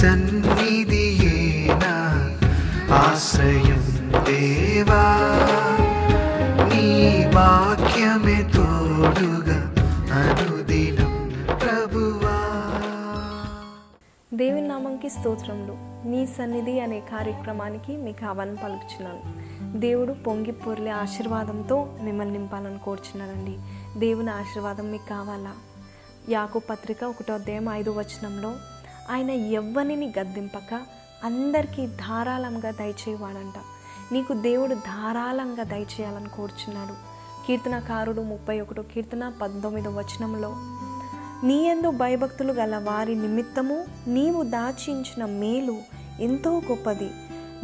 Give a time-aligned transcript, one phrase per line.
[0.00, 1.94] సన్నిధియేనా?
[2.94, 5.04] ఆశ్రయం దేవా
[6.64, 9.74] నీ వాక్యమే తోడుగా
[10.12, 12.36] అనుదినం ప్రభువా.
[14.34, 15.76] దేవుని నామంకి స్తోత్రములు.
[16.08, 19.22] నీ సన్నిధి అనే కార్యక్రమానికి మీకు ఆహ్వానం పలుకుచున్నాను.
[19.78, 23.56] దేవుడు పొంగి పొర్లే ఆశీర్వాదంతో మిమ్మల్ని నింపాలని కోరుచున్నానండి.
[24.00, 25.52] దేవుని ఆశీర్వాదం మీకు కావాలా?
[26.30, 28.52] యాకో పత్రిక ఒకటో అధ్యాయం ఐదో వచనంలో
[29.10, 30.80] ఆయన ఎవ్వనిని గద్దింపక
[31.24, 33.54] అందరికీ ధారాళంగా దయచేయవాడంట.
[34.12, 36.92] నీకు దేవుడు ధారాళంగా దయచేయాలని కోరుచున్నాడు.
[37.46, 40.54] కీర్తనకారుడు ముప్పై ఒకటో కీర్తన పంతొమ్మిదో వచనంలో
[41.46, 45.76] నీ ఎందు భయభక్తులు గల వారి నిమిత్తము నీవు దాచించిన మేలు
[46.20, 47.10] ఎంతో గొప్పది.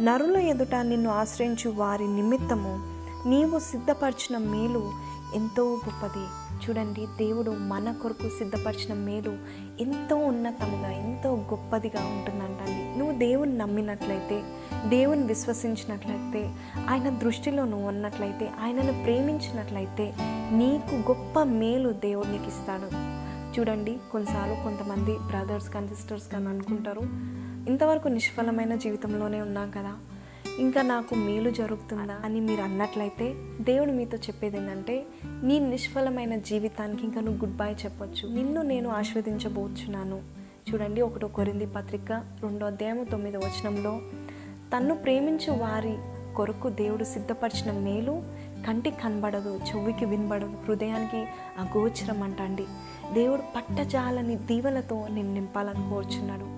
[0.01, 2.95] నరుల ఎదుట నిన్ను ఆశ్రయించు వారి నిమిత్తము
[3.27, 4.93] నీవు సిద్ధపరిచిన మేలు
[5.35, 6.44] ఎంతో గొప్పది.
[6.63, 9.37] చూడండి దేవుడు మన కొరకు సిద్ధపరిచిన మేలు
[9.79, 12.99] ఎంతో ఉన్నతముగా ఎంతో గొప్పదిగా ఉంటుందంటండి.
[12.99, 14.43] నువ్వు దేవుని నమ్మినట్లయితే
[14.89, 16.55] దేవుని విశ్వసించినట్లయితే
[16.89, 20.13] ఆయన దృష్టిలో నువ్వు ఉన్నట్లయితే ఆయనను ప్రేమించినట్లయితే
[20.51, 23.15] నీకు గొప్ప మేలు దేవుడు నీకు ఇస్తాడు.
[23.59, 27.01] చూడండి కొన్నిసార్లు కొంతమంది బ్రదర్స్ కానీ సిస్టర్స్ కానీ అనుకుంటారు
[27.69, 29.93] ఇంతవరకు నిష్ఫలమైన జీవితంలోనే ఉన్నాం కదా.
[30.59, 35.05] ఇంకా నాకు మేలు జరుగుతుందా అని మీరు అన్నట్లయితే దేవుడు మీతో చెప్పేది ఏంటంటే
[35.43, 38.29] నీ నిష్ఫలమైన జీవితానికి ఇంకా నువ్వు గుడ్ బై చెప్పొచ్చు.
[38.29, 40.21] నిన్ను నేను ఆస్వాదించబోచున్నాను
[40.71, 44.01] చూడండి ఒకటో కొరింది పత్రిక రెండో అధ్యాయం తొమ్మిదో వచనంలో
[44.77, 45.97] తన్ను ప్రేమించు వారి
[46.35, 48.23] కొరకు దేవుడు సిద్ధపరిచిన మేలు
[48.67, 51.17] కంటికి కనబడదు చెవికి వినబడదు హృదయానికి
[51.59, 52.65] అగోచరం అంటండి.
[53.13, 56.54] దేవుడు పట్టజాలని దీవెనతో నేను నింపాలని కోరుచున్నాడు.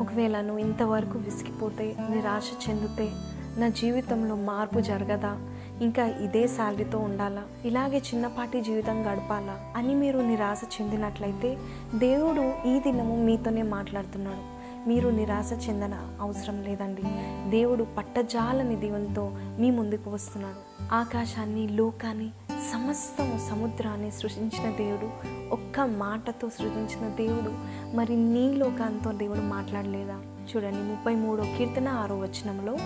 [0.00, 3.10] ఒకవేళ నువ్వు ఇంతవరకు విసిగిపోతే నిరాశ చెందితే
[3.58, 5.36] నా జీవితంలో మార్పు జరగదా?
[5.82, 7.42] ఇంకా ఇదే శాలరీతో ఉండాలా?
[7.64, 9.74] ఇలాగే చిన్నపాటి జీవితం గడపాలా?
[9.76, 11.58] అని మీరు నిరాశ చెందినట్లయితే
[11.94, 14.57] దేవుడు ఈ దినము మీతోనే మాట్లాడుతున్నాడు.
[14.86, 17.02] మీరు నిరాశ చెందన అవసరం లేదండి.
[17.50, 20.92] దేవుడు పట్టజాలని దేవునితో మీ ముందుకు వస్తున్నాడు.
[20.94, 25.10] ఆకాశాన్ని లోకాన్ని సమస్తము సముద్రాన్ని సృష్టించిన దేవుడు
[25.52, 27.52] ఒక్క మాటతో సృజించిన దేవుడు.
[27.96, 30.14] మరి నీ లోకాంతో దేవుడు మాట్లాడలేదా?
[30.16, 32.76] చూడండి ముప్పై మూడో కీర్తన ఆరో వచనంలో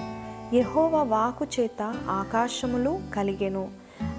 [0.55, 3.69] యహోవ వాకు చేత ఆకాశములు కలిగెను.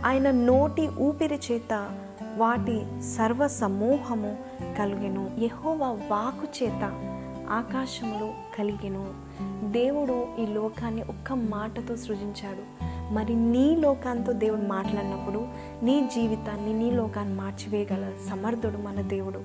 [0.05, 1.89] ఆయన నోటి ఊపిరి చేత
[2.37, 4.37] వాటి సర్వ సమూహము
[4.79, 5.31] కలిగెను.
[5.39, 7.09] యహోవ వాకు చేత
[7.49, 9.13] ఆకాశంలో కలిగెను.
[9.71, 12.83] దేవుడు ఈ లోకాన్ని ఒక్క మాటతో సృజించాడు.
[13.13, 15.47] మరి నీ లోకాంతో దేవుడు మాట్లాడినప్పుడు
[15.83, 19.39] నీ జీవితాన్ని నీ లోకాన్ని మార్చివేయగల సమర్థుడు మన దేవుడు.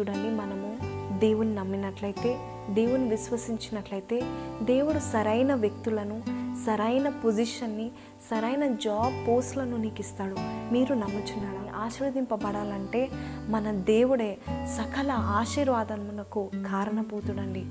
[0.00, 0.76] చూడండి మనము
[1.18, 2.38] దేవుని నమ్మినట్లయితే
[2.70, 4.22] దేవుని విశ్వసించినట్లయితే
[4.62, 7.90] దేవుడు సరైన వ్యక్తులను సరైన పొజిషన్ని
[8.30, 10.36] సరైన జాబ్ పోస్ట్లను నీకు ఇస్తాడు.
[10.74, 13.08] మీరు నమ్ముచున్నాడు ఆశీర్వదింపబడాలంటే
[13.48, 17.64] మన దేవుడే సకల ఆశీర్వాదమునకు కారణభూతుడండి.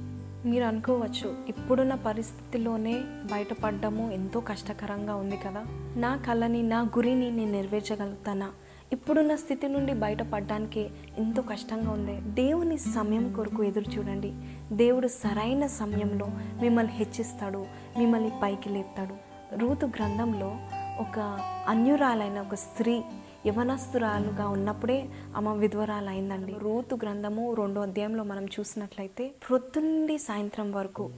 [0.50, 5.66] మీరు అనుకోవచ్చు ఇప్పుడున్న పరిస్థితిలోనే బయటపడ్డము ఎంతో కష్టకరంగా ఉంది కదా?
[5.96, 8.50] నా కళని నా గురిని నేను నెరవేర్చగలుగుతానా?
[8.92, 12.22] ఇప్పుడున్న స్థితి నుండి బయటపడడానికి ఎంతో కష్టంగా ఉంది.
[12.22, 14.34] దేవుని సమయం కొరకు ఎదురు చూడండి.
[14.72, 16.28] దేవుడు సరైన సమయంలో
[16.62, 17.66] మిమ్మల్ని హెచ్చిస్తాడు
[17.98, 19.16] మిమ్మల్ని పైకి లేపుతాడు.
[19.56, 20.58] రూతు గ్రంథంలో
[21.00, 21.20] ఒక
[21.68, 23.02] అన్యురాలైన ఒక స్త్రీ
[23.48, 26.56] యవనస్తురాలుగా ఉన్నప్పుడే ఆమె విధ్వరాలైందండి.
[26.60, 31.10] రూతు గ్రంథము రెండో అధ్యాయంలో మనం చూసినట్లయితే ప్రొద్దుండి సాయంత్రం వరకు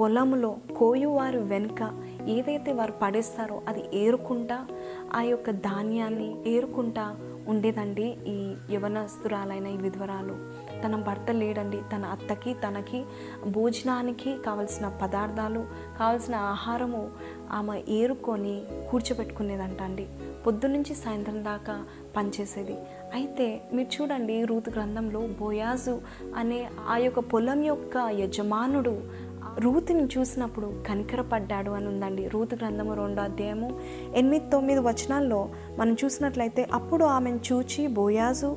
[0.00, 1.82] పొలంలో కోయువారు వెనుక
[2.28, 4.66] ఏదైతే వారు పడేస్తారో అది ఏరుకుంటా
[5.14, 7.16] ఆ యొక్క ధాన్యాన్ని ఏరుకుంటా
[7.48, 10.66] ఉండేదండి ఈ యవనస్తురాలైన ఈ విధవరాలు.
[10.82, 13.04] తన భర్త లేడండి తన అత్తకి తనకి
[13.46, 15.66] భోజనానికి కావలసిన పదార్థాలు
[15.98, 17.10] కావలసిన ఆహారము
[17.52, 20.08] ఆమె ఏరుకొని కూర్చోబెట్టుకునేదంట అండి
[20.46, 21.84] పొద్దున్నుంచి సాయంత్రం దాకా
[22.16, 22.76] పనిచేసేది.
[23.14, 26.00] అయితే మీరు చూడండి ఋతు గ్రంథంలో బోయాజు
[26.36, 29.25] అనే ఆ యొక్క పొలం యొక్క యజమానుడు
[29.58, 32.28] రూతుని చూసినప్పుడు కనికరపడ్డాడు అని ఉందండి.
[32.28, 33.80] రూతు గ్రంథము రెండో అధ్యాయము.
[34.14, 38.56] ఎనిమిది తొమ్మిది వచనాల్లో మనం చూసినట్లయితే అప్పుడు ఆమెను చూచి బోయాజు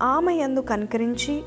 [0.00, 1.42] ఆమె యందు కనికరించి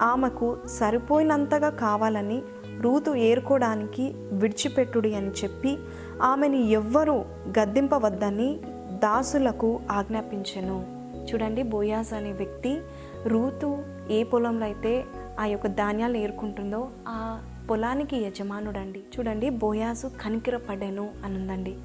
[0.00, 2.42] ఆమెకు సరిపోయినంతగా కావాలని
[2.80, 5.78] రూతు ఏరుకోవడానికి విడిచిపెట్టుడి అని చెప్పి
[6.22, 7.24] ఆమెను ఎవ్వరూ
[7.58, 11.00] గద్దింపవద్దని దాసులకు ఆజ్ఞాపించెను.
[11.32, 12.80] చూడండి బోయాజ్ అనే వ్యక్తి
[13.26, 13.78] రూతు
[14.10, 15.04] ఏ పొలంలో అయితే
[15.40, 18.98] ఆ యొక్క ధాన్యాలు ఏరుకుంటుందో ఆ పొలానికి యజమానుడండి.
[18.98, 21.76] చూడండి బోయాసు కనికిర పడ్డాను అని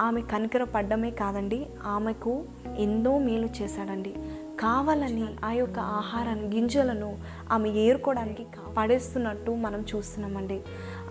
[0.00, 2.44] ఆమె కనికర పడ్డమే కాదండి ఆమెకు
[2.76, 4.14] ఎంతో మేలు చేశాడండి.
[4.60, 7.18] కావాలని ఆ యొక్క ఆహారాన్ని గింజలను
[7.52, 8.46] ఆమె ఏరుకోవడానికి
[8.76, 10.60] పడేస్తున్నట్టు మనం చూస్తున్నామండి.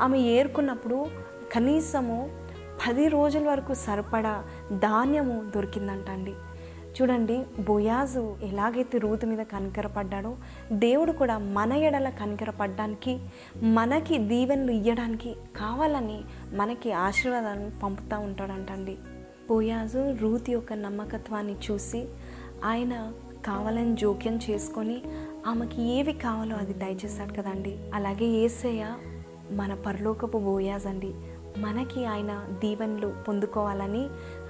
[0.02, 1.06] ఆమె ఏరుకున్నప్పుడు
[1.52, 2.30] కనీసము
[2.88, 4.44] పది రోజుల వరకు సరిపడా
[4.74, 6.34] ధాన్యము దొరికిందంట అండి
[6.96, 10.36] చూడండి బొయాజు ఎలాగైతే రూతు మీద కనికరపడ్డాడో
[10.72, 13.20] దేవుడు కూడా మన ఎడల కనికరపడ్డానికి
[13.64, 16.22] మనకి దీవెనలు ఇవ్వడానికి కావాలని
[16.54, 18.98] మనకి ఆశీర్వాదాలను పంపుతూ ఉంటాడంటండి.
[19.50, 22.06] బొయాజు రూతి యొక్క నమ్మకత్వాన్ని చూసి
[22.66, 23.14] ఆయన
[23.46, 25.02] కావాలని జోక్యం చేసుకొని
[25.48, 27.78] ఆమెకి ఏవి కావాలో అది దయచేశాడు కదండి.
[27.94, 28.94] అలాగే ఏసయ్య
[29.52, 31.14] మన పరలోకపు బోయాజ్ అండి
[31.58, 34.04] మనకి ఆయన దీవెనలు పొందుకోవాలని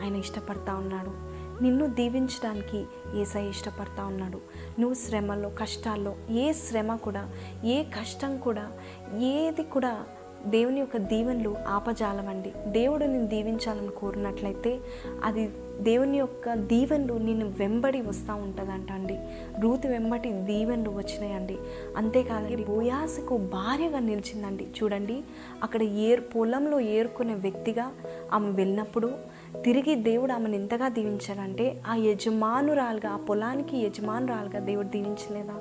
[0.04, 1.31] ఆయన ఇష్టపడతా ఉన్నాడు.
[1.62, 2.86] నిన్ను దీవించడానికి
[3.20, 4.42] ఏసై ఇష్టపడతా ఉన్నాడు.
[4.80, 7.30] నువ్వు శ్రమలో కష్టాల్లో ఏ శ్రమ కూడా
[7.66, 8.72] ఏ కష్టం కూడా
[9.20, 10.04] ఏది కూడా
[10.46, 12.54] దేవుని యొక్క దీవెనలు ఆపజాలమండి.
[12.68, 14.80] దేవుడు నిన్ను దీవించాలని కోరినట్లయితే
[15.24, 19.18] అది దేవుని యొక్క దీవెనలు నిన్ను వెంబడి వస్తూ ఉంటుందంట అండి.
[19.60, 21.58] రూతు వెంబడి దీవెనలు వచ్చినాయండి.
[21.98, 24.68] అంతేకాదండి బోయాసుకు భార్యగా నిలిచిందండి.
[24.84, 25.22] చూడండి
[25.64, 27.92] అక్కడ ఏర్ పొలంలో ఏరుకునే వ్యక్తిగా
[28.34, 29.12] ఆమె వెళ్ళినప్పుడు
[29.60, 35.54] తిరిగి దేవుడు ఆమెను ఎంతగా దీవించాడంటే ఆ యజమానురాలుగా ఆ పొలానికి యజమానురాలుగా దేవుడు దీవించలేదా?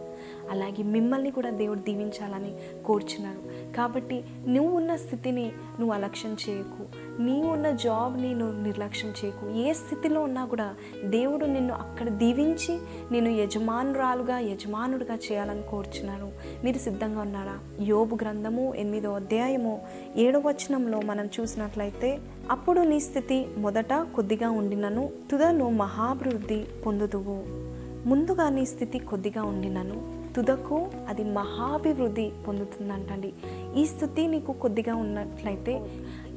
[0.50, 2.54] అలాగే మిమ్మల్ని కూడా దేవుడు దీవించాలని
[2.86, 3.72] కోరుచున్నాడు.
[3.72, 7.00] కాబట్టి నువ్వు ఉన్న స్థితిని నువ్వు అలక్ష్యం చేయకు.
[7.22, 9.50] నీవు ఉన్న జాబ్ని నువ్వు నిర్లక్ష్యం చేయకు.
[9.50, 12.78] ఏ స్థితిలో ఉన్నా కూడా దేవుడు నిన్ను అక్కడ దీవించి
[13.12, 16.32] నేను యజమానురాలుగా యజమానుడిగా చేయాలని కోరుచున్నాను
[16.64, 17.84] మీరు సిద్ధంగా ఉన్నారా?
[17.84, 19.82] యోబు గ్రంథము ఎనిమిదో అధ్యాయము
[20.16, 22.18] ఏడవ వచనంలో మనం చూసినట్లయితే
[22.50, 27.44] అప్పుడు నీ స్థితి మొదట కొద్దిగా ఉండినను తుదలో మహాభివృద్ధి పొందుదువు.
[28.08, 30.19] ముందుగా నీ స్థితి కొద్దిగా ఉండినను.
[30.36, 33.32] తుదకు అది మహాభివృద్ధి పొందుతుందంటండి.
[33.76, 35.82] ఈ స్థితి నీకు కొద్దిగా ఉన్నట్లయితే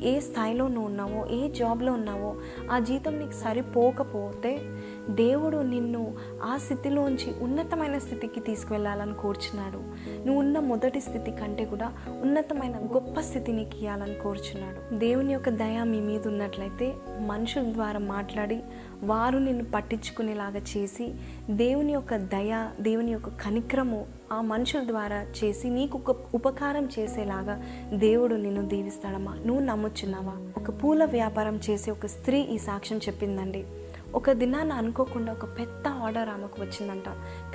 [0.02, 2.36] ఏ స్థాయిలో నువ్వు ఉన్నావో ఏ జాబ్లో ఉన్నావో
[2.72, 4.62] ఆ జీతం నీకు సరిపోకపోతే
[5.10, 9.78] దేవుడు నిన్ను ఆ స్థితిలోంచి ఉన్నతమైన స్థితికి తీసుకువెళ్ళాలని కోరుచున్నాడు.
[10.26, 14.96] నువ్వు ఉన్న మొదటి స్థితి కంటే కూడా ఉన్నతమైన గొప్ప స్థితి నీకు ఇవ్వాలని కోరుచున్నాడు.
[14.96, 18.60] దేవుని యొక్క దయ మీ మీద ఉన్నట్లయితే మనుషుల ద్వారా మాట్లాడి
[19.04, 21.14] వారు నిన్ను పట్టించుకునేలాగా చేసి
[21.50, 27.64] దేవుని యొక్క దయ దేవుని యొక్క కనిక్రము ఆ మనుషుల ద్వారా చేసి నీకు ఒక ఉపకారం చేసేలాగా
[27.94, 29.38] దేవుడు నిన్ను దీవిస్తాడమ్మా.
[29.46, 30.52] నువ్వు నమ్ముచున్నావా?
[30.58, 33.66] ఒక పూల వ్యాపారం చేసే ఒక స్త్రీ ఈ సాక్ష్యం చెప్పిందండి.
[34.16, 37.04] ఒక దినాన అనుకోకుండా ఒక పెద్ద ఆర్డర్ ఆమెకు వచ్చిందంట.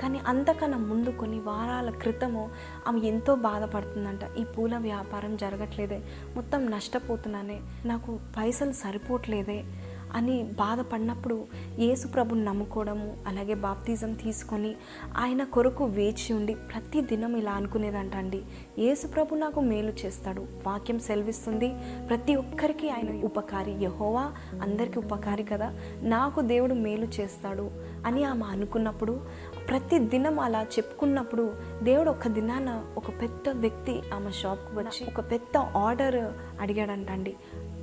[0.01, 2.49] కానీ అంతకన్నా ముందు కొన్ని వారాల క్రితము
[2.87, 4.19] ఆమె ఎంతో బాధపడుతుందంట.
[4.37, 6.01] ఈ పూల వ్యాపారం జరగట్లేదే
[6.35, 9.63] మొత్తం నష్టపోతున్నానే నాకు పైసలు సరిపోవట్లేదే
[10.15, 11.45] అని బాధపడినప్పుడు
[11.79, 14.75] యేసు ప్రభుని నమ్ముకోవడము అలాగే బాప్తిజం తీసుకొని
[15.17, 18.41] ఆయన కొరకు వేచి ఉండి ప్రతి దినం ఇలా అనుకునేదంట అండి
[18.79, 21.75] యేసు ప్రభు నాకు మేలు చేస్తాడు వాక్యం సెలవిస్తుంది.
[22.09, 25.73] ప్రతి ఒక్కరికి ఆయన ఉపకారి యహోవా అందరికీ ఉపకారి కదా.
[26.01, 27.71] నాకు దేవుడు మేలు చేస్తాడు
[28.05, 29.21] అని ఆమె అనుకున్నప్పుడు
[29.67, 31.53] ప్రతి దినం అలా చెప్పుకున్నప్పుడు
[31.83, 37.35] దేవుడు ఒక దినాన ఒక పెద్ద వ్యక్తి ఆమె షాప్కి వచ్చి ఒక పెద్ద ఆర్డర్ అడిగాడంటండి.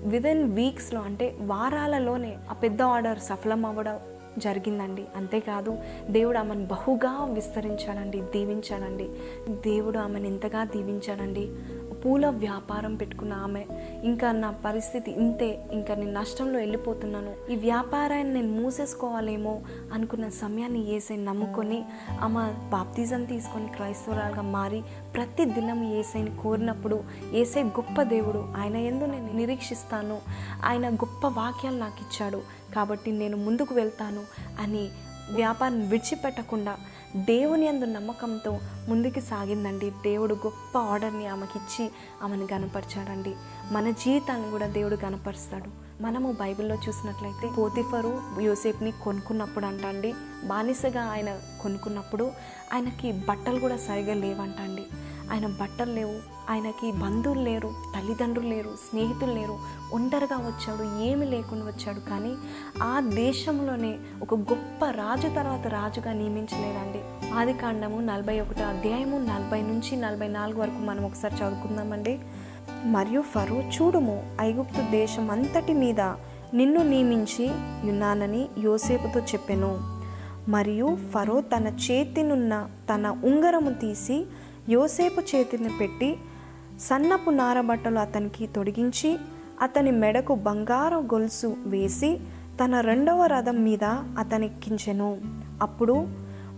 [0.04, 3.98] విదిన్ వీక్స్లో అంటే వారాలలోనే ఆ పెద్ద ఆర్డర్ సఫలం అవ్వడం
[4.38, 5.04] జరిగిందండి.
[5.16, 5.78] అంతేకాదు
[6.10, 9.08] దేవుడు ఆమెను బహుగా విస్తరించాలండి దీవించాలండి
[9.48, 11.50] దేవుడు ఆమెను ఎంతగా దీవించాడండి.
[12.04, 13.64] పూల వ్యాపారం పెట్టుకున్న ఆమె.
[14.04, 15.68] ఇంకా నా పరిస్థితి ఇంతే.
[15.72, 17.50] ఇంకా నేను నష్టంలో వెళ్ళిపోతున్నాను.
[17.50, 19.60] ఈ వ్యాపారాన్ని నేను మూసేసుకోవాలేమో
[19.92, 21.84] అనుకున్న సమయాన్ని ఏసై నమ్ముకొని
[22.20, 24.82] ఆమె బాప్తిజం తీసుకొని క్రైస్తవురాలుగా మారి
[25.14, 28.52] ప్రతి దినం ఏసైని కోరినప్పుడు ఏసై గొప్ప దేవుడు.
[28.56, 30.18] ఆయన ఎందు నేను నిరీక్షిస్తాను.
[30.64, 32.42] ఆయన గొప్ప వాక్యాలు నాకు ఇచ్చాడు.
[32.74, 34.20] కాబట్టి నేను ముందుకు వెళ్తాను
[34.62, 34.88] అని
[35.30, 36.76] వ్యాపారం విడిచిపెట్టకుండా
[37.16, 38.58] దేవుని అందు నమ్మకంతో
[38.88, 39.90] ముందుకు సాగిందండి.
[39.90, 41.90] దేవుడు గొప్ప ఆర్డర్ని ఆమెకిచ్చి
[42.22, 43.34] ఆమెను గనపరిచాడండి.
[43.72, 45.86] మన జీవితాన్ని కూడా దేవుడు గనపరుస్తాడు.
[46.02, 50.14] మనము బైబిల్లో చూసినట్లయితే పోతిఫరు యూసేఫ్ని కొనుక్కున్నప్పుడు అంట అండి
[50.44, 52.32] బానిసగా ఆయన కొనుక్కున్నప్పుడు
[52.74, 54.82] ఆయనకి బట్టలు కూడా సరిగా లేవంటండి.
[55.32, 59.58] ఆయన బట్టలు లేవు ఆయనకి బంధువులు లేరు తల్లిదండ్రులు లేరు స్నేహితులు లేరు
[59.92, 62.10] ఒంటరిగా వచ్చాడు ఏమి లేకుండా వచ్చాడు.
[62.10, 62.34] కానీ
[62.82, 69.96] ఆ దేశంలోనే ఒక గొప్ప రాజు తర్వాత రాజుగా నియమించలేదండి ఆది కాండము నలభై ఒకటో అధ్యాయము నలభై నుంచి
[69.96, 72.18] నలభై నాలుగు వరకు మనం ఒకసారి చదువుకుందామండి.
[72.84, 76.00] మరియు ఫరో చూడుము ఐగుప్తు దేశం అంతటి మీద
[76.54, 77.48] నిన్ను నియమించి
[77.88, 79.96] ఉన్నానని యోసేపుతో చెప్పెను.
[80.50, 84.26] మరియు ఫరో తన చేతినున్న తన ఉంగరము తీసి
[84.68, 86.16] యోసేపు చేతిని పెట్టి
[86.80, 89.18] సన్నపు నారబట్టలు అతనికి తొడిగించి
[89.62, 92.20] అతని మెడకు బంగారం గొలుసు వేసి
[92.64, 93.84] తన రెండవ రథం మీద
[94.18, 95.18] అతనెక్కించెను.
[95.62, 95.92] అప్పుడు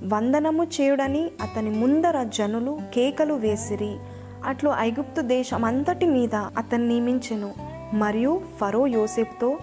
[0.04, 3.96] వందనము చేయుడని అతని ముందర జనులు కేకలు వేసిరి.
[4.44, 7.52] అట్లు ఐగుప్తు దేశం అంతటి మీద అతన్ని నియమించెను.
[7.94, 9.58] మరియు ఫరో యోసేపుతో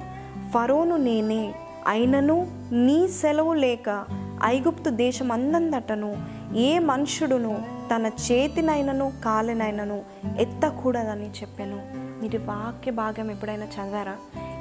[0.54, 1.54] ఫరోను నేనే
[1.88, 4.06] అయినను నీ సెలవు లేక
[4.46, 6.18] ఐగుప్తు దేశం అందంతటను
[6.56, 10.04] ఏ మనుషుడును తన చేతినైనను కాలినైనను
[10.40, 11.80] ఎత్తకూడదని చెప్పాను.
[12.22, 14.16] మీరు వాక్య భాగం ఎప్పుడైనా చదివారా?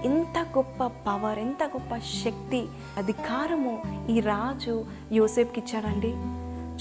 [0.05, 2.67] ఎంత గొప్ప పవర్ ఎంత గొప్ప శక్తి
[2.97, 6.15] అధికారము ఈ రాజు యోసేఫ్కి ఇచ్చాడండి.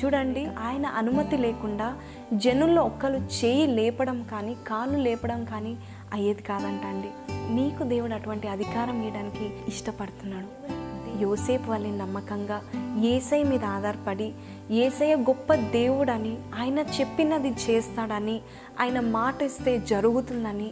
[0.05, 1.97] చూడండి ఆయన అనుమతి లేకుండా
[2.33, 5.77] జనుల్లో ఒక్కరు చేయి లేపడం కానీ కాళ్ళు లేపడం కానీ
[6.13, 7.09] అయ్యేది కాదంట అండి
[7.53, 10.83] నీకు దేవుడు అటువంటి అధికారం ఇవ్వడానికి ఇష్టపడుతున్నాడు.
[11.21, 12.61] యోసేపు వాళ్ళని నమ్మకంగా
[13.03, 14.33] ఏసై మీద ఆధారపడి
[14.71, 18.41] ఏసయ్య గొప్ప దేవుడని ఆయన చెప్పినది చేస్తాడని
[18.81, 20.71] ఆయన మాట ఇస్తే జరుగుతుందని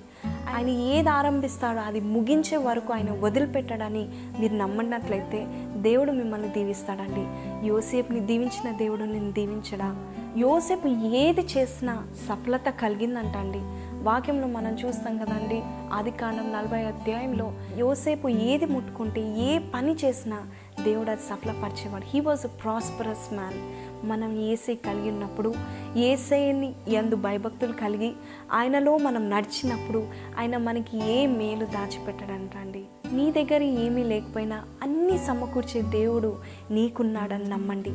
[0.55, 7.25] ఆయన ఏది ఆరంభిస్తాడో అది ముగించే వరకు ఆయన వదిలిపెట్టాడని మీరు నమ్మినట్లయితే దేవుడు మిమ్మల్ని దీవిస్తాడండి.
[7.67, 9.95] యోసేపుని దీవించిన దేవుడు నేను దీవించడా?
[10.37, 13.91] యోసేపు ఏది చేసినా సఫలత కలిగిందంటండి.
[14.03, 15.61] వాక్యంలో మనం చూస్తాం కదండి
[15.93, 20.43] ఆది కాండం నలభై అధ్యాయంలో యోసేపు ఏది ముట్టుకుంటే ఏ పని చేసినా
[20.83, 22.03] దేవుడు అది సఫలపరిచేవాడు.
[22.07, 25.53] He was a prosperous man మనం ఏసై కలిగి ఉన్నప్పుడు
[25.97, 28.13] ఏసైని ఎందు భయభక్తులు కలిగి
[28.51, 30.07] ఆయనలో మనం నడిచినప్పుడు
[30.39, 32.85] ఆయన మనకి ఏ మేలు దాచిపెట్టడంటండి.
[33.13, 36.37] నీ దగ్గర ఏమీ లేకపోయినా అన్నీ సమకూర్చే దేవుడు
[36.71, 37.91] నీకున్నాడని నమ్మండి.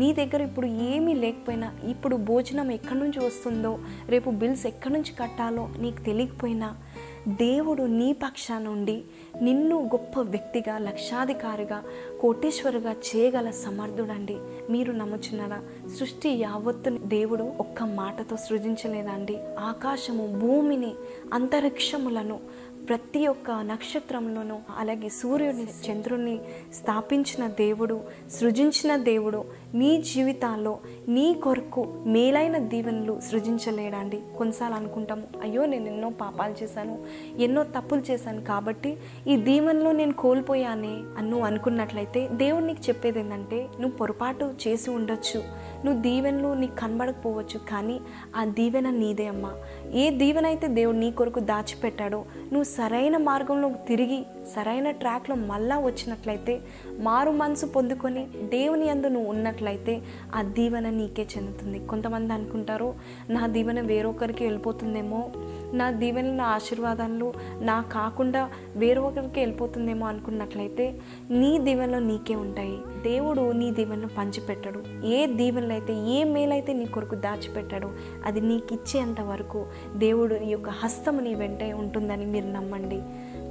[0.00, 3.78] నీ దగ్గర ఇప్పుడు ఏమీ లేకపోయినా ఇప్పుడు భోజనం ఎక్కడి నుంచి వస్తుందో
[4.08, 6.76] రేపు బిల్స్ ఎక్కడి నుంచి కట్టాలో నీకు తెలియకపోయినా
[7.28, 9.02] దేవుడు నీ పక్షాన ఉండి
[9.42, 11.82] నిన్ను గొప్ప వ్యక్తిగా లక్షాధికారిగా
[12.20, 14.36] కోటేశ్వరుగా చేయగల సమర్థుడండి.
[14.70, 15.62] మీరు నమ్ముచున్నారా?
[15.98, 19.38] సృష్టి యావత్తుని దేవుడు ఒక్క మాటతో సృజించలేదండి.
[19.60, 20.92] ఆకాశము భూమిని
[21.34, 22.40] అంతరిక్షములను
[22.88, 26.40] ప్రతి ఒక్క నక్షత్రంలోనూ అలాగే సూర్యుని చంద్రుని
[26.74, 30.78] స్థాపించిన దేవుడు సృజించిన దేవుడు నీ జీవితాల్లో
[31.08, 34.22] నీ కొరకు మేలైన దీవెనలు సృజించలేడండి.
[34.38, 37.06] కొన్నిసార్లు అనుకుంటాము అయ్యో నేను ఎన్నో పాపాలు చేశాను
[37.38, 38.96] ఎన్నో తప్పులు చేశాను కాబట్టి
[39.28, 45.40] ఈ దీవెనలో నేను కోల్పోయానే అని నువ్వు అనుకున్నట్లయితే దేవుడు నీకు చెప్పేది ఏంటంటే నువ్వు పొరపాటు చేసి ఉండొచ్చు.
[45.84, 48.00] నువ్వు దీవెనలు నీకు కనబడకపోవచ్చు కానీ
[48.36, 49.52] ఆ దీవెన నీదే అమ్మా.
[49.94, 56.60] ఏ దీవెనైతే దేవుడు నీ కొరకు దాచిపెట్టాడో నువ్వు సరైన మార్గంలో తిరిగి సరైన ట్రాక్లో మళ్ళా వచ్చినట్లయితే
[56.98, 60.02] మారు మనసు పొందుకొని దేవుని అందు నువ్వు ఉన్నట్లయితే
[60.34, 61.86] ఆ దీవెన నీకే చెందుతుంది.
[61.86, 62.94] కొంతమంది అనుకుంటారు
[63.30, 65.30] నా దీవెన వేరొకరికి వెళ్ళిపోతుందేమో
[65.74, 72.78] నా దీవెన నా ఆశీర్వాదాలు నా కాకుండా వేరొకరికి వెళ్ళిపోతుందేమో అనుకున్నట్లయితే నీ దీవెనలో నీకే ఉంటాయి.
[73.02, 75.06] దేవుడు నీ దీవెనను పంచిపెట్టడు.
[75.06, 77.90] ఏ దీవెనలు అయితే ఏ మేలైతే నీ కొరకు దాచిపెట్టాడో
[78.26, 79.66] అది నీకు ఇచ్చేంత వరకు
[79.96, 83.02] దేవుడు ఈ యొక్క హస్తము నీ వెంటే ఉంటుందని మీరు నమ్మండి.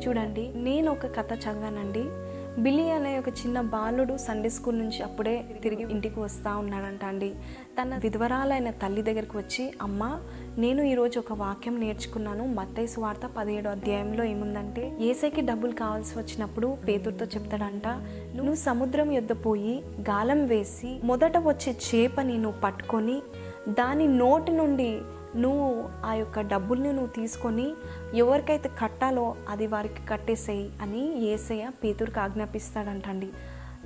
[0.06, 2.06] చూడండి నేను ఒక కథ చదివానండి.
[2.62, 7.36] బిల్లి అనే ఒక చిన్న బాలుడు సండే స్కూల్ నుంచి అప్పుడే తిరిగి ఇంటికి వస్తూ ఉన్నాడంట అండి.
[7.82, 10.20] తన విధవరాలైన తల్లి దగ్గరికి వచ్చి అమ్మ
[10.58, 12.46] నేను ఈరోజు ఒక వాక్యం నేర్చుకున్నాను.
[12.46, 17.88] మత్తైస్ వార్త పదిహేడు అధ్యాయంలో ఏముందంటే ఏసైకి డబ్బులు కావాల్సి వచ్చినప్పుడు పేతుడితో చెప్తాడంట
[18.36, 23.22] నువ్వు సముద్రం యొద్ద పోయి గాలం వేసి మొదట వచ్చే చేపని నువ్వు పట్టుకొని
[23.70, 25.02] దాని నోటి నుండి
[25.38, 27.68] నువ్వు ఆ యొక్క డబ్బుల్ని నువ్వు తీసుకొని
[28.14, 33.30] ఎవరికైతే కట్టాలో అది వారికి కట్టేసేయి అని ఏసయ్య పేతురికి ఆజ్ఞాపిస్తాడంటండి.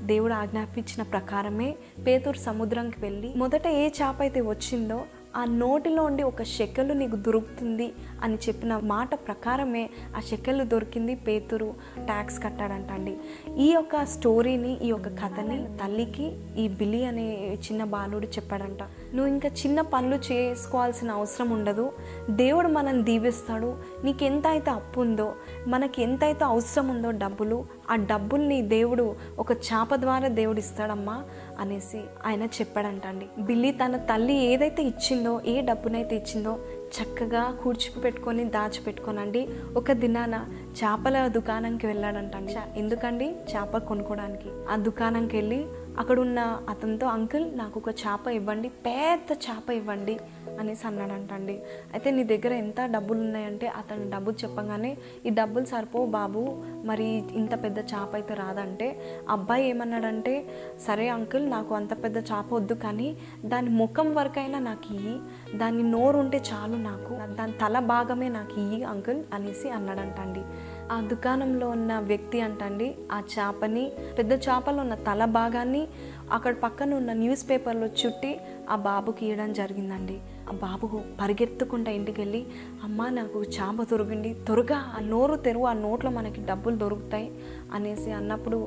[0.01, 1.75] దేవుడు ఆజ్ఞాపించిన ప్రకారమే
[2.07, 5.05] పేతురు సముద్రంకి వెళ్ళి మొదట ఏ చేప అయితే వచ్చిందో
[5.35, 7.93] ఆ నోటిలో ఉండి ఒక శకలు నీకు దొరుకుతుంది
[8.23, 11.73] అని చెప్పిన మాట ప్రకారమే ఆ షెకెళ్ళు దొరికింది పేతురు
[12.05, 13.17] ట్యాక్స్ కట్టాడంట అండి
[13.57, 18.83] ఈ యొక్క స్టోరీని ఈ యొక్క కథని తల్లికి ఈ బిలి అనే చిన్న బాలుడు చెప్పాడంట.
[18.83, 21.91] నువ్వు ఇంకా చిన్న పనులు చేసుకోవాల్సిన అవసరం ఉండదు.
[22.29, 23.77] దేవుడు మనల్ని దీవిస్తాడు.
[24.03, 25.33] నీకు ఎంత అయితే అప్పు ఉందో
[25.67, 31.23] మనకి ఎంత అయితే అవసరం ఉందో డబ్బులు ఆ డబ్బుల్ని దేవుడు ఒక చాప ద్వారా దేవుడు ఇస్తాడమ్మా
[31.59, 33.25] అనేసి ఆయన చెప్పాడంటండి.
[33.39, 36.59] బిల్లి తన తల్లి ఏదైతే ఇచ్చిందో ఏ డబ్బునైతే ఇచ్చిందో
[36.91, 40.35] చక్కగా కూర్చిపెట్టుకొని దాచిపెట్టుకోనండి ఒక దినాన
[40.79, 43.27] చేపల దుకాణంకి వెళ్ళాడంటండి ఎందుకండి?
[43.51, 45.59] చేప కొనుక్కోవడానికి ఆ దుకాణంకి వెళ్ళి
[45.99, 50.19] అక్కడున్న అతనితో అంకుల్ నాకు ఒక చేప ఇవ్వండి పెద్ద చేప ఇవ్వండి
[50.59, 51.61] అనేసి అన్నాడంటండి.
[51.93, 57.63] అయితే నీ దగ్గర ఎంత డబ్బులు ఉన్నాయంటే అతను డబ్బులు చెప్పగానే ఈ డబ్బులు సరిపోవు బాబు మరి ఇంత
[57.63, 58.87] పెద్ద చేప అయితే రాదంటే.
[59.29, 60.47] అబ్బాయి ఏమన్నాడంటే
[60.79, 65.15] సరే అంకుల్ నాకు అంత పెద్ద చేప వద్దు కానీ దాని ముఖం వరకైనా నాకు ఇయ్యి
[65.57, 70.43] దాని నోరు ఉంటే చాలు నాకు దాని తల భాగమే నాకు ఇయ్యి అంకుల్ అనేసి అన్నాడంటండి.
[70.89, 73.85] ఆ దుకాణంలో ఉన్న వ్యక్తి అంటండి ఆ చేపని
[74.17, 75.83] పెద్ద చేపలో ఉన్న తల భాగాన్ని
[76.31, 78.31] అక్కడ పక్కన ఉన్న న్యూస్ పేపర్లో చుట్టి
[78.69, 80.17] ఆ బాబుకి ఇవ్వడం జరిగిందండి.
[80.49, 80.87] ఆ బాబు
[81.19, 82.41] పరిగెత్తుకుంటా ఇంటికి వెళ్ళి
[82.83, 87.27] అమ్మ నాకు చేప దొరికింది త్వరగా ఆ నోరు తెరువు ఆ నోట్లో మనకి డబ్బులు దొరుకుతాయి
[87.73, 88.59] అనేసి అన్నప్పుడు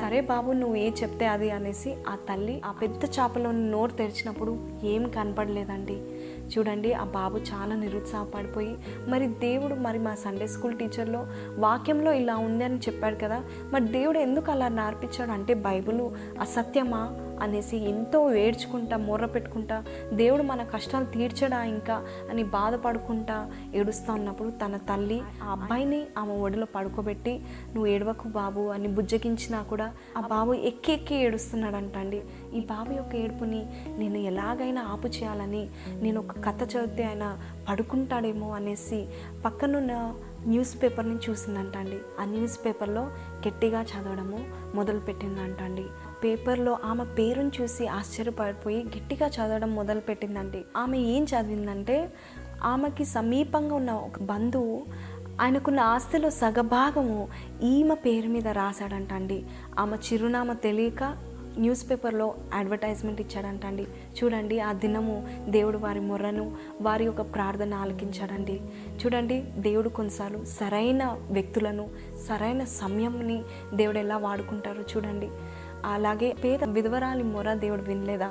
[0.00, 5.08] సరే బాబు నువ్వు ఏ చెప్తే అది అనేసి ఆ తల్లి ఆ పెద్ద చేపలో నోరు తెరిచినప్పుడు ఏం
[5.08, 5.98] కనపడలేదండి.
[6.54, 8.72] చూడండి ఆ బాబు చాలా నిరుత్సాహపడిపోయి
[9.08, 11.22] మరి దేవుడు మరి మా సండే స్కూల్ టీచర్లో
[11.58, 13.38] వాక్యంలో ఇలా ఉంది అని చెప్పాడు కదా
[13.72, 16.02] మరి దేవుడు ఎందుకు అలా నేర్పించాడు అంటే బైబిల్
[16.40, 17.02] అసత్యమా
[17.40, 19.76] అనేసి ఎంతో ఏడ్చుకుంటా మొర్ర పెట్టుకుంటా
[20.12, 21.96] దేవుడు మన కష్టాలు తీర్చడా ఇంకా?
[22.30, 23.36] అని బాధపడుకుంటా
[23.74, 27.34] ఏడుస్తూ ఉన్నప్పుడు తన తల్లి ఆ అబ్బాయిని ఆమె ఒడిలో పడుకోబెట్టి
[27.66, 29.86] నువ్వు ఏడవకు బాబు అని బుజ్జగించినా కూడా
[30.18, 32.20] ఆ బాబు ఎక్కి ఎక్కి ఏడుస్తున్నాడంటండి.
[32.54, 33.66] ఈ బాబు యొక్క ఏడుపుని
[33.98, 35.70] నేను ఎలాగైనా ఆపు చేయాలని
[36.02, 37.38] నేను ఒక కథ చదివితే ఆయన
[37.68, 39.06] పడుకుంటాడేమో అనేసి
[39.44, 40.14] పక్కనున్న
[40.46, 43.02] న్యూస్ పేపర్ని చూసిందంట అండి ఆ న్యూస్ పేపర్లో
[43.48, 44.38] గట్టిగా చదవడము
[44.74, 45.84] మొదలుపెట్టిందంట అండి
[46.24, 50.64] పేపర్లో ఆమె పేరుని చూసి ఆశ్చర్యపడిపోయి గట్టిగా చదవడం మొదలుపెట్టిందండి.
[50.76, 52.12] ఆమె ఏం చదివిందంటే
[52.62, 54.82] ఆమెకి సమీపంగా ఉన్న ఒక బంధువు
[55.40, 57.28] ఆయనకున్న ఆస్తిలో సగభాగము
[57.62, 59.44] ఈమె పేరు మీద రాశాడంట అండి
[59.78, 61.29] ఆమె చిరునామా తెలియక
[61.60, 63.86] న్యూస్ పేపర్లో అడ్వర్టైజ్మెంట్ ఇచ్చాడంట అండి
[64.24, 68.60] చూడండి ఆ దినము దేవుడు వారి మొర్రను వారి యొక్క ప్రార్థన ఆలకించాడండి.
[69.04, 71.88] చూడండి దేవుడు కొన్నిసార్లు సరైన వ్యక్తులను
[72.28, 73.42] సరైన సమయంని
[73.74, 75.28] దేవుడు ఎలా వాడుకుంటారో చూడండి.
[75.84, 78.30] అలాగే పేద విధవరాలి మొర దేవుడు వినలేదా?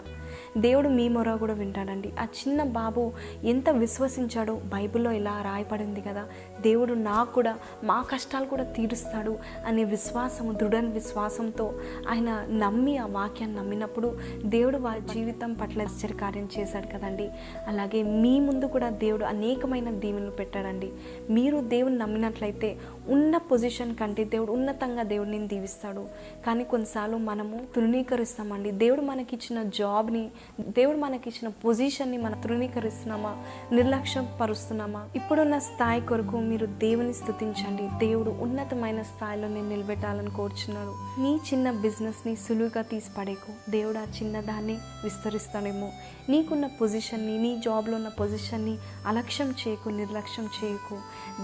[0.57, 2.13] దేవుడు మీ మొర కూడా వింటాడండి.
[2.19, 3.11] ఆ చిన్న బాబు
[3.43, 6.25] ఎంత విశ్వసించాడో బైబిల్లో ఇలా రాయపడింది కదా.
[6.61, 11.73] దేవుడు నాకు కూడా మా కష్టాలు కూడా తీరుస్తాడు అనే విశ్వాసము దృఢ విశ్వాసంతో
[12.09, 15.87] ఆయన నమ్మి ఆ వాక్యాన్ని నమ్మినప్పుడు దేవుడు వారి జీవితం పట్ల
[16.21, 17.29] కార్యం చేశాడు కదండి.
[17.67, 20.91] అలాగే మీ ముందు కూడా దేవుడు అనేకమైన దీవెనలు పెట్టాడండి.
[21.29, 26.05] మీరు దేవుని నమ్మినట్లయితే ఉన్న పొజిషన్ కంటే దేవుడు ఉన్నతంగా దేవుడిని దీవిస్తాడు.
[26.45, 28.71] కానీ కొన్నిసార్లు మనము తృణీకరిస్తామండి.
[28.71, 33.37] దేవుడు మనకిచ్చిన జాబ్ని దేవుడు మనకిచ్చిన పొజిషన్ని మనం తృణీకరిస్తున్నామా
[33.71, 37.89] నిర్లక్ష్యం పరుస్తున్నామా ఇప్పుడున్న స్థాయి కొరకు మీరు దేవుని స్థుతించండి.
[38.05, 44.73] దేవుడు ఉన్నతమైన స్థాయిలో నేను నిలబెట్టాలని కోరుచున్నాడు నీ చిన్న బిజినెస్ని సులువుగా తీసి పడేకు దేవుడు ఆ చిన్నదాన్ని
[45.03, 45.89] విస్తరిస్తాడేమో.
[46.29, 48.77] నీకున్న పొజిషన్ని నీ జాబ్లో ఉన్న పొజిషన్ని
[49.07, 50.97] అలక్ష్యం చేయకు నిర్లక్ష్యం చేయకు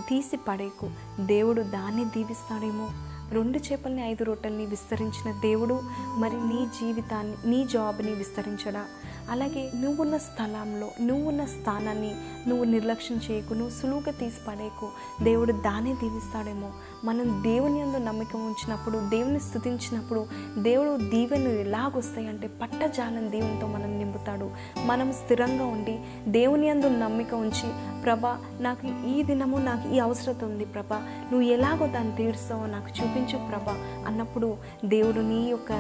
[0.10, 2.90] తీసి పడేకు దేవుడు దాన్ని దీవిస్తాడేమో.
[3.30, 5.80] రెండు చేపల్ని ఐదు రొట్టెల్ని విస్తరించిన దేవుడు
[6.18, 8.86] మరి నీ జీవితాన్ని నీ జాబ్ని విస్తరించడా?
[9.30, 12.16] అలాగే నువ్వున్న స్థలంలో నువ్వున్న స్థానాన్ని
[12.48, 14.90] నువ్వు నిర్లక్ష్యం చేయకు నువ్వు సులువుగా తీసి పడేకు
[15.24, 16.72] దేవుడు దాన్ని దీవిస్తాడేమో.
[17.04, 20.28] మనం దేవుని యందు నమ్మకం ఉంచినప్పుడు దేవుని స్థుతించినప్పుడు
[20.58, 24.52] దేవుడు దీవెను ఎలాగొస్తాయంటే పట్టజాలం దేవునితో మనం నింపుతాడు.
[24.86, 27.70] మనం స్థిరంగా ఉండి దేవుని యందు నమ్మిక ఉంచి
[28.04, 30.98] ప్రభా నాకు ఈ దినము నాకు ఈ అవసరత ఉంది ప్రభా.
[31.32, 35.72] నువ్వు ఎలాగో దాన్ని తీరుస్తావో నాకు చూపించు ప్రభా అన్నప్పుడు దేవుడు నీ యొక్క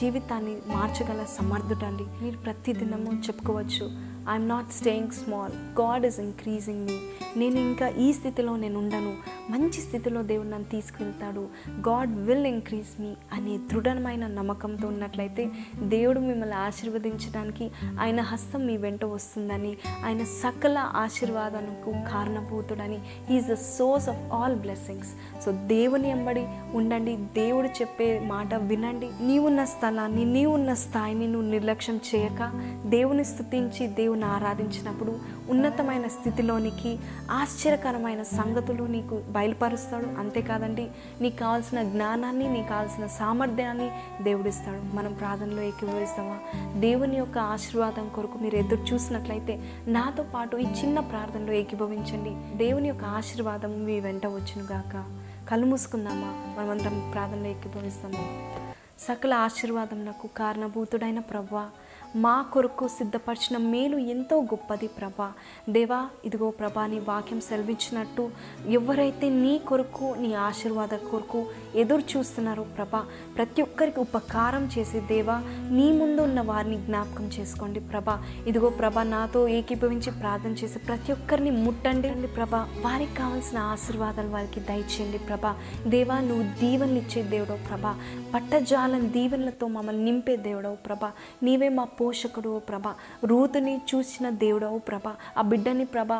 [0.00, 2.24] జీవితాన్ని మార్చగల సమర్థుడండి.
[2.24, 4.07] మీరు ప్రతి దినము చెప్పుకోవచ్చు.
[4.30, 6.98] I'm not staying small God is increasing me
[7.36, 9.14] నేను ఇంకా ఈ స్థితిలో నేను ఉండను.
[9.50, 11.46] మంచి స్థితిలో దేవుడు నన్ను తీసుకెళ్తాడు.
[11.68, 15.48] గాడ్ విల్ ఇంక్రీజ్ మీ అనే దృఢమైన నమ్మకంతో ఉన్నట్లయితే
[15.82, 22.98] దేవుడు మిమ్మల్ని ఆశీర్వదించడానికి ఆయన హస్తం మీ వెంట వస్తుందని ఆయన సకల ఆశీర్వాదానికి కారణభూతుడని.
[23.30, 27.16] Is the source of all blessings so దేవుని ఎంబడి ఉండండి.
[27.16, 29.10] దేవుడు చెప్పే మాట వినండి.
[29.20, 32.50] నీవున్న స్థలాన్ని నీవున్న స్థాయిని నువ్వు నిర్లక్ష్యం చేయక
[32.86, 36.98] దేవుని స్థుతించి దేవుని ఆరాధించినప్పుడు ఉన్నతమైన స్థితిలోనికి
[37.30, 40.06] ఆశ్చర్యకరమైన సంగతులు నీకు బయలుపరుస్తాడు.
[40.06, 43.90] అంతేకాదండి నీకు కావాల్సిన జ్ఞానాన్ని నీకు కావాల్సిన సామర్థ్యాన్ని
[44.22, 44.96] దేవుడిస్తాడు.
[44.96, 46.38] మనం ప్రార్థనలో ఏకీభవిస్తామా?
[46.80, 52.58] దేవుని యొక్క ఆశీర్వాదం కొరకు మీరు ఎదురు చూసినట్లయితే నాతో పాటు ఈ చిన్న ప్రార్థనలో ఏకీభవించండి.
[52.58, 55.18] దేవుని యొక్క ఆశీర్వాదం మీ వెంట వచ్చునుగాక
[55.50, 56.62] కళ్ళు మూసుకుందామా?
[56.62, 58.58] మనమంతా ప్రార్థనలో ఏకీభవిస్తాము?
[59.00, 61.68] సకల ఆశీర్వాదం నాకు కారణభూతుడైన ప్రభా
[62.16, 65.32] మా కొరకు సిద్ధపరిచిన మేలు ఎంతో గొప్పది ప్రభా.
[65.70, 68.30] దేవా ఇదిగో ప్రభా నీ వాక్యం సెలవించినట్టు
[68.68, 75.92] ఎవరైతే నీ కొరకు నీ ఆశీర్వాద కొరకు ఎదురు చూస్తున్నారో ప్రభా ప్రతి ఒక్కరికి ఉపకారం చేసే దేవా నీ
[75.92, 78.24] ముందు ఉన్న వారిని జ్ఞాపకం చేసుకోండి ప్రభా.
[78.46, 82.68] ఇదిగో ప్రభా నాతో ఏకీభవించి ప్రార్థన చేసి ప్రతి ఒక్కరిని ముట్టండి అండి ప్రభా.
[82.80, 85.56] వారికి కావాల్సిన ఆశీర్వాదాలు వారికి దయచేయండి ప్రభా.
[85.86, 88.00] దేవా నువ్వు దీవెనలు ఇచ్చే దేవుడో ప్రభా.
[88.34, 91.12] పట్టజాలని దీవెనలతో మమ్మల్ని నింపే దేవుడో ప్రభా.
[91.42, 92.82] నీవే మా పోషకుడు ప్రభ.
[93.24, 95.14] రూతుని చూసిన దేవుడవు ప్రభ.
[95.38, 96.12] ఆ బిడ్డని ప్రభ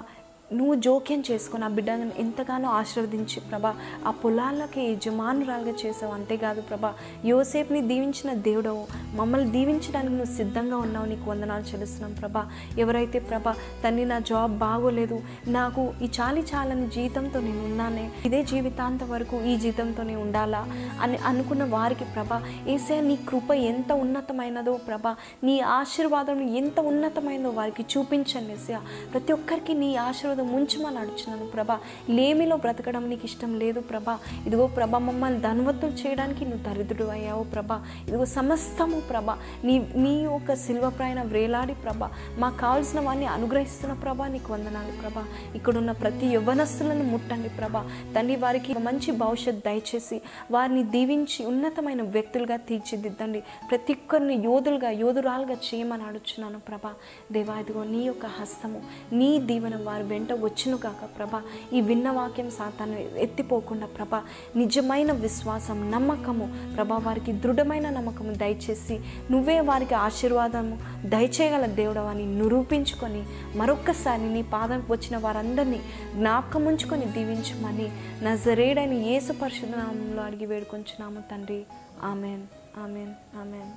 [0.53, 3.75] నువ్వు జోక్యం చేసుకుని ఆ బిడ్డను ఎంతగానో ఆశీర్వదించి ప్రభా
[4.07, 6.13] ఆ పొలాలకి యజమానురాలుగా చేసావు.
[6.13, 8.87] అంతేకాదు ప్రభా యోసేపుని దీవించిన దేవుడవు.
[9.15, 11.07] మమ్మల్ని దీవించడానికి నువ్వు సిద్ధంగా ఉన్నావు.
[11.07, 12.51] నీకు వందనాలు చెల్లిస్తున్నాం ప్రభా.
[12.79, 19.05] ఎవరైతే ప్రభా తన్ని నా జాబ్ బాగోలేదు నాకు ఈ చాలి చాలని జీతంతో నేను ఉన్నానే ఇదే జీవితాంత
[19.05, 20.67] వరకు ఈ జీతంతోనే ఉండాలా
[21.01, 27.83] అని అనుకున్న వారికి ప్రభా ఏసే నీ కృప ఎంత ఉన్నతమైనదో ప్రభా నీ ఆశీర్వాదం ఎంత ఉన్నతమైనదో వారికి
[27.83, 28.81] చూపించండి ఏసయ్య.
[29.13, 31.79] ప్రతి ఒక్కరికి నీ ఆశీర్వాదం ఆశీర్వాదం ఉంచమని అడుచున్నాను ప్రభా.
[32.11, 34.18] లేమిలో బ్రతకడం నీకు ఇష్టం లేదు ప్రభా.
[34.46, 37.87] ఇదిగో ప్రభా మమ్మల్ని ధనవంతులు చేయడానికి నువ్వు దరిద్రుడు అయ్యావు ప్రభా.
[38.09, 39.38] ఇదిగో సమస్తము ప్రభా.
[39.64, 42.11] నీ నీ యొక్క శిల్వ ప్రయాణ వ్రేలాడి ప్రభ.
[42.38, 45.24] మాకు కావాల్సిన వాడిని అనుగ్రహిస్తున్న ప్రభా నీకు వందనాలు ప్రభా.
[45.55, 47.90] ఇక్కడున్న ప్రతి యవ్వనస్తులను ముట్టండి ప్రభా.
[48.16, 53.42] తండ్రి వారికి మంచి భవిష్యత్ దయచేసి వారిని దీవించి ఉన్నతమైన వ్యక్తులుగా తీర్చిదిద్దండి.
[53.70, 56.92] ప్రతి ఒక్కరిని యోధులుగా యోధురాలుగా చేయమని అడుచున్నాను ప్రభా.
[57.33, 61.43] దేవా ఇదిగో నీ యొక్క హస్తము నీ దీవెన వారి వెంట వచ్చును కాక ప్రభా.
[61.73, 64.23] ఈ విన్న వాక్యం సాతాను ఎత్తిపోకుండా ప్రభా
[64.57, 73.25] నిజమైన విశ్వాసం నమ్మకము ప్రభా వారికి దృఢమైన నమ్మకము దయచేసి నువ్వే వారికి ఆశీర్వాదము దయచేయగల దేవుడవని నిరూపించుకొని
[73.57, 75.81] మరొక్కసారి నీ పాదం వచ్చిన వారందరినీ
[76.14, 77.91] జ్ఞాపకం ఉంచుకొని దీవించమని
[78.23, 81.64] నజరేడని యేసు పరిశుధనామంలో అడిగి వేడుకొంచున్నాము తండ్రి.
[82.03, 82.43] ఆమెన్.
[82.83, 83.38] ఆమెన్.
[83.41, 83.71] ఆమెన్.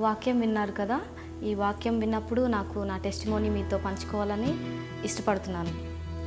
[0.00, 1.00] వాక్యం విన్నారు కదా?
[1.44, 4.54] ఈ వాక్యం విన్నప్పుడు నాకు నా టెస్టిమోని మీతో పంచుకోవాలని
[5.04, 5.72] ఇష్టపడుతున్నాను.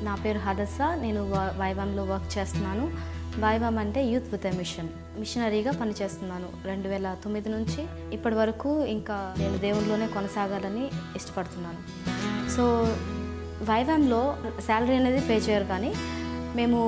[0.04, 1.22] నా పేరు హదస్స నేను
[1.58, 3.18] వైవామ్లో వర్క్ చేస్తున్నాను.
[3.40, 4.90] వైవామ్ అంటే యూత్ విత్ ఎ మిషన్.
[5.20, 6.50] మిషనరీగా పనిచేస్తున్నాను.
[6.66, 11.82] రెండు వేల తొమ్మిది నుంచి ఇప్పటి వరకు ఇంకా నేను దేవునిలోనే కొనసాగాలని ఇష్టపడుతున్నాను.
[12.50, 12.64] సో
[13.72, 15.94] వైవామ్లో శాలరీ అనేది పే చేయరు కానీ
[16.56, 16.80] మేము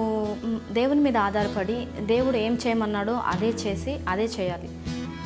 [0.72, 4.70] దేవుని మీద ఆధారపడి దేవుడు ఏం చేయమన్నాడో అదే చేసి అదే చేయాలి.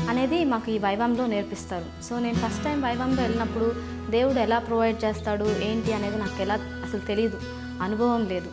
[0.09, 2.03] అనేది మాకు ఈ వైభవంలో నేర్పిస్తారు.
[2.03, 3.75] సో నేను ఫస్ట్ టైం వైవంలో వెళ్ళినప్పుడు
[4.11, 7.39] దేవుడు ఎలా ప్రొవైడ్ చేస్తాడు ఏంటి అనేది నాకు ఎలా అసలు తెలియదు
[7.81, 8.49] అనుభవం లేదు.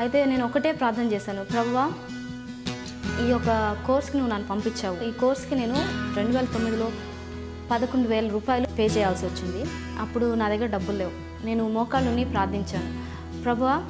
[0.00, 1.44] అయితే నేను ఒకటే ప్రార్థన చేశాను.
[1.44, 1.90] ప్రభువా
[3.26, 5.04] ఈ యొక్క కోర్స్కి నువ్వు నన్ను పంపించావు.
[5.04, 5.74] ఈ కోర్స్కి నేను
[6.16, 6.92] రెండు వేల తొమ్మిదిలో
[7.70, 9.70] పదకొండు వేల రూపాయలు పే చేయాల్సి వచ్చింది.
[10.00, 11.46] అప్పుడు నా దగ్గర డబ్బులు లేవు.
[11.46, 12.90] నేను మోకాళ్ళుని ప్రార్థించాను.
[13.42, 13.82] ప్రభువా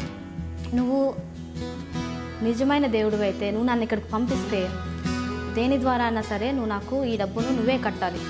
[0.75, 1.14] నువ్వు
[2.42, 4.68] నిజమైన దేవుడు అయితే నువ్వు నన్ను ఇక్కడికి పంపిస్తే
[5.55, 8.21] దేని ద్వారా అయినా సరే నువ్వు నాకు ఈ డబ్బును నువ్వే కట్టాలి.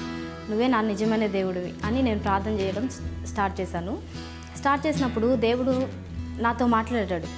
[0.51, 2.89] నువ్వే నా నిజమైన దేవుడివి అని నేను ప్రార్థన చేయడం
[3.27, 3.99] స్టార్ట్ చేశాను.
[4.57, 5.87] స్టార్ట్ చేసినప్పుడు దేవుడు
[6.43, 7.29] నాతో మాట్లాడాడు.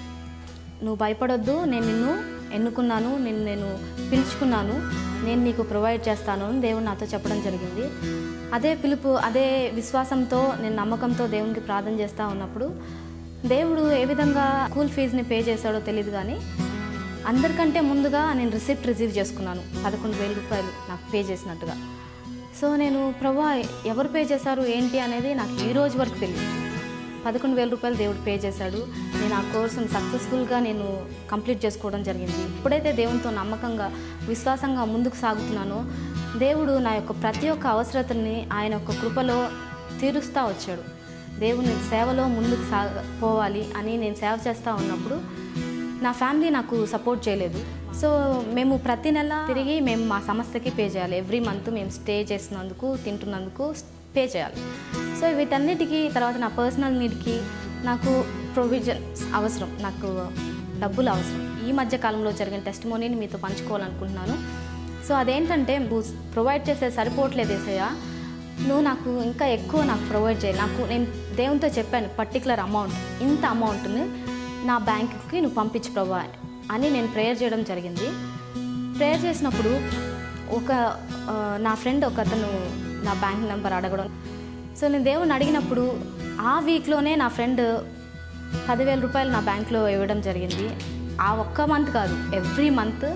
[0.84, 2.12] నువ్వు భయపడొద్దు నేను నిన్ను
[2.54, 3.68] ఎన్నుకున్నాను నిన్ను నేను
[4.10, 7.86] పిలుచుకున్నాను నేను నీకు ప్రొవైడ్ చేస్తాను అని దేవుడు నాతో చెప్పడం జరిగింది.
[8.54, 12.66] అదే పిలుపు అదే విశ్వాసంతో నేను నమ్మకంతో దేవునికి ప్రార్థన చేస్తూ ఉన్నప్పుడు
[13.48, 16.36] దేవుడు ఏ విధంగా స్కూల్ ఫీజుని పే చేశాడో తెలియదు కానీ
[17.26, 19.62] అందరికంటే ముందుగా నేను రిసిప్ట్ రిసీవ్ చేసుకున్నాను.
[19.86, 21.96] పదకొండు వేల రూపాయలు నాకు పే చేసినట్టుగా.
[22.60, 26.42] సో నేను ప్రభా ఎవరు పే చేశారు ఏంటి అనేది నాకు ఈ రోజు వరకు తెలియదు.
[27.26, 28.86] పదకొండు వేల రూపాయలు దేవుడు పే చేశాడు.
[29.20, 32.42] నేను ఆ కోర్సును సక్సెస్ఫుల్గా నేను కంప్లీట్ చేసుకోవడం జరిగింది.
[32.42, 33.92] ఎప్పుడైతే దేవునితో నమ్మకంగా
[34.28, 35.84] విశ్వాసంగా ముందుకు సాగుతున్నానో.
[36.38, 39.48] దేవుడు నా యొక్క ప్రతి ఒక్క అవసరతని ఆయన యొక్క కృపలో
[40.00, 40.82] తీరుస్తూ వచ్చాడు.
[41.40, 45.44] దేవుని సేవలో ముందుకు సా పోవాలి అని నేను సేవ చేస్తూ ఉన్నప్పుడు
[46.02, 47.60] నా ఫ్యామిలీ నాకు సపోర్ట్ చేయలేదు.
[48.00, 48.08] సో
[48.52, 51.16] మేము ప్రతి నెల తిరిగి మేము మా సంస్థకి పే చేయాలి.
[51.16, 53.74] ఎవ్రీ మంత్ మేము స్టే చేసినందుకు తింటున్నందుకు
[54.16, 54.56] పే చేయాలి.
[55.20, 57.40] సో వీటన్నిటికీ తర్వాత నా పర్సనల్ నీడ్కి
[57.84, 59.78] నాకు ప్రొవిజన్స్ అవసరం.
[59.80, 60.10] నాకు
[60.80, 61.68] డబ్బులు అవసరం.
[61.68, 64.64] ఈ మధ్య కాలంలో జరిగిన టెస్ట్ మోనీని మీతో పంచుకోవాలనుకుంటున్నాను.
[65.08, 66.02] సో అదేంటంటే నువ్వు
[66.34, 67.88] ప్రొవైడ్ చేసే సరిపోవట్లేదు ఏసయ్య.
[68.66, 74.33] నువ్వు నాకు ఇంకా ఎక్కువ నాకు ప్రొవైడ్ చేయాలి నాకు నేను దేవునితో చెప్పాను పర్టికులర్ అమౌంట్ ఇంత అమౌంట్ని
[74.68, 76.20] నా బ్యాంకుకి నువ్వు పంపించు ప్రభా
[76.74, 78.06] అని నేను ప్రేయర్ చేయడం జరిగింది.
[78.96, 79.72] ప్రేయర్ చేసినప్పుడు
[80.58, 80.72] ఒక
[81.66, 82.50] నా ఫ్రెండ్ ఒక అతను
[83.06, 84.08] నా బ్యాంక్ నెంబర్ అడగడం.
[84.78, 85.84] సో నేను దేవుని అడిగినప్పుడు
[86.52, 87.62] ఆ వీక్లోనే నా ఫ్రెండ్
[88.68, 90.66] పదివేల రూపాయలు నా బ్యాంక్లో ఇవ్వడం జరిగింది.
[91.26, 93.06] ఆ ఒక్క మంత్ కాదు ఎవ్రీ మంత్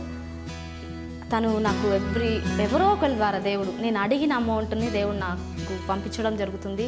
[1.32, 2.32] తను నాకు ఎవ్రీ
[2.66, 6.87] ఎవరో ఒకరి ద్వారా దేవుడు నేను అడిగిన అమౌంట్ని దేవుడు నాకు పంపించడం జరుగుతుంది.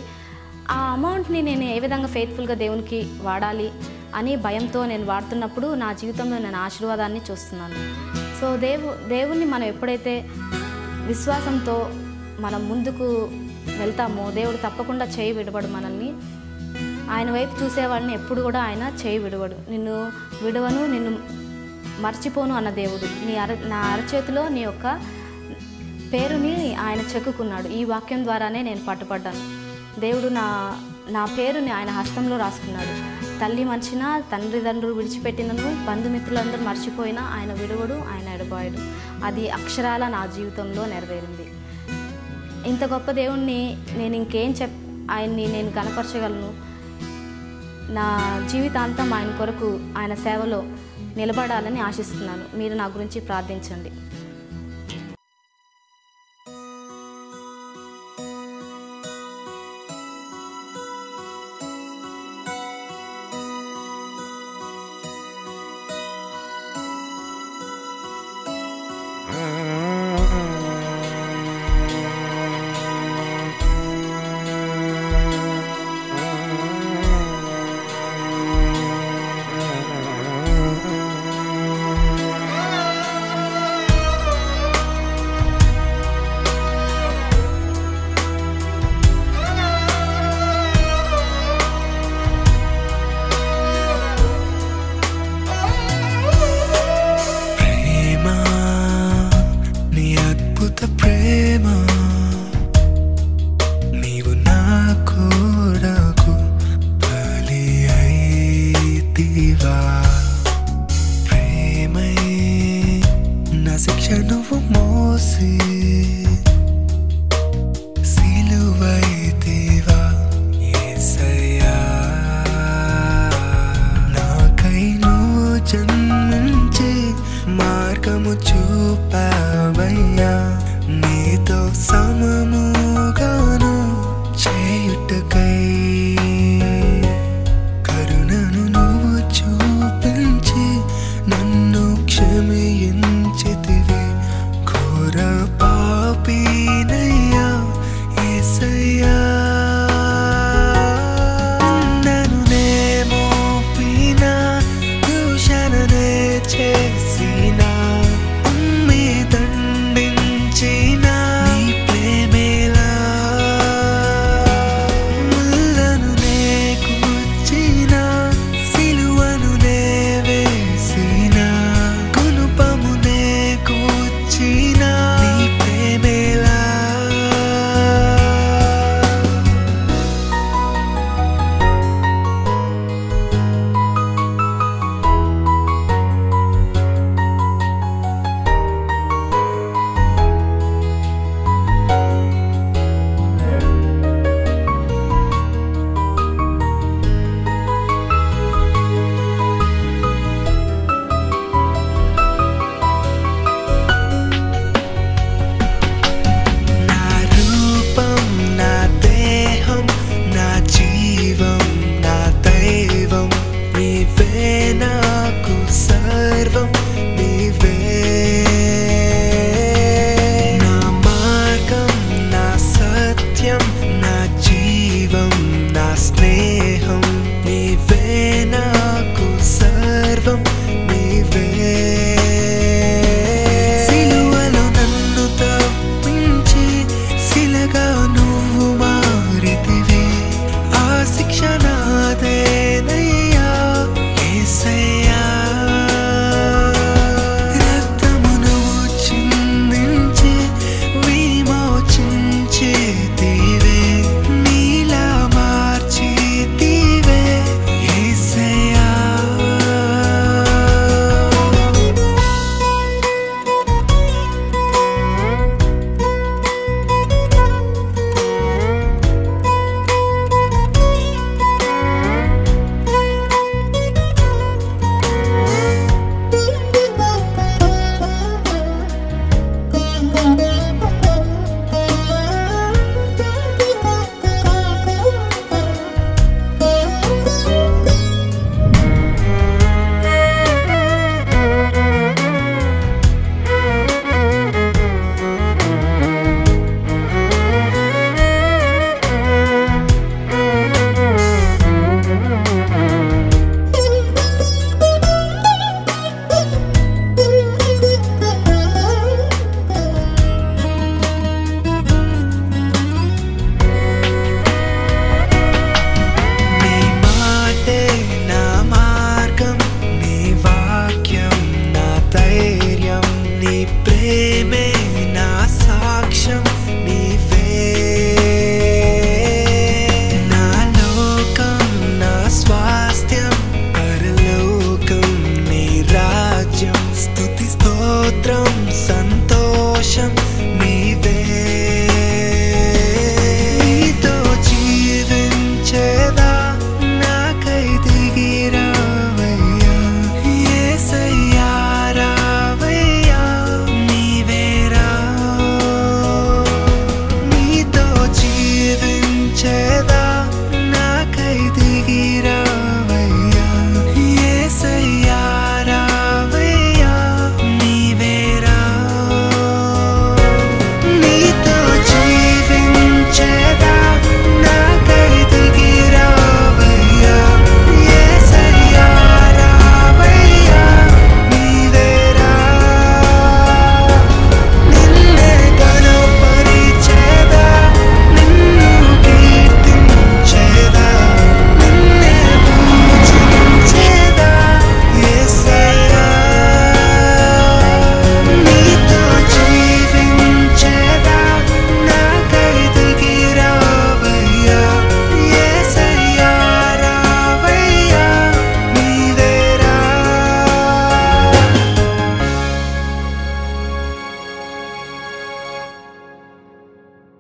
[0.71, 3.71] ఆ అమౌంట్ని నేను ఏ విధంగా ఫెయిత్ఫుల్గా దేవునికి వాడాలి
[4.15, 7.75] అని భయంతో నేను వాడుతున్నప్పుడు నా జీవితంలో నేను ఆశీర్వాదాన్ని చూస్తున్నాను.
[8.41, 10.27] సో దేవు దేవుణ్ణి మనం ఎప్పుడైతే
[11.07, 11.91] విశ్వాసంతో
[12.41, 13.29] మనం ముందుకు
[13.79, 16.13] వెళ్తామో దేవుడు తప్పకుండా చేయి విడవడు మనల్ని.
[17.11, 19.71] ఆయన వైపు చూసేవాడిని ఎప్పుడు కూడా ఆయన చేయి విడవడు.
[19.71, 21.19] నిన్ను విడవను నిన్ను
[22.01, 23.27] మర్చిపోను అన్న దేవుడు.
[23.27, 25.01] నీ అర నా అరచేతిలో నీ యొక్క
[26.13, 27.69] పేరుని ఆయన చెక్కుకున్నాడు.
[27.69, 29.60] ఈ వాక్యం ద్వారానే నేను పట్టుపడ్డాను
[29.99, 30.79] దేవుడు నా
[31.11, 33.21] నా పేరుని ఆయన హస్తంలో రాసుకున్నాడు.
[33.41, 38.79] తల్లి మర్చినా తండ్రి తండ్రులు విడిచిపెట్టినను బంధుమిత్రులందరూ మర్చిపోయినా ఆయన విడువడు ఆయన ఎడబాయడు.
[39.25, 41.53] అది అక్షరాల నా జీవితంలో నెరవేరింది.
[42.69, 44.73] ఇంత గొప్ప దేవుణ్ణి నేను ఇంకేం చెప్
[45.11, 46.55] ఆయన్ని నేను కనపరచగలను?
[47.93, 50.63] నా జీవితాంతం ఆయన కొరకు ఆయన సేవలో
[51.17, 52.59] నిలబడాలని ఆశిస్తున్నాను.
[52.59, 53.91] మీరు నా గురించి ప్రార్థించండి.